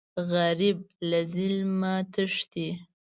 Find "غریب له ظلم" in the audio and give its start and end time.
0.31-1.71